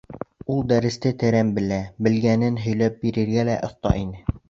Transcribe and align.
Ул 0.53 0.63
дәресте 0.71 1.11
тәрән 1.25 1.53
белә, 1.59 1.79
белгәнен 2.09 2.61
һөйләп 2.67 3.01
бирергә 3.07 3.49
лә 3.55 3.63
оҫта 3.73 3.99
ине. 4.05 4.31